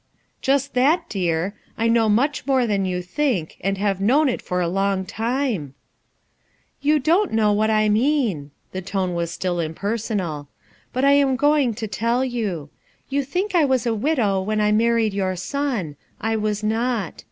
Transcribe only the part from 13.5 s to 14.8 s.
I was a widow when I